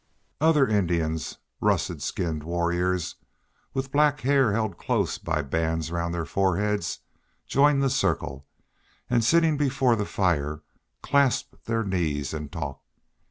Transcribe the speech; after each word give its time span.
Other 0.39 0.67
Indians, 0.67 1.37
russet 1.61 2.01
skinned 2.01 2.41
warriors, 2.41 3.17
with 3.75 3.91
black 3.91 4.21
hair 4.21 4.51
held 4.51 4.79
close 4.79 5.19
by 5.19 5.43
bands 5.43 5.91
round 5.91 6.11
their 6.11 6.25
foreheads, 6.25 7.01
joined 7.45 7.83
the 7.83 7.89
circle, 7.91 8.47
and 9.11 9.23
sitting 9.23 9.57
before 9.57 9.95
the 9.95 10.05
fire 10.07 10.63
clasped 11.03 11.65
their 11.65 11.83
knees 11.83 12.33
and 12.33 12.51
talked. 12.51 12.83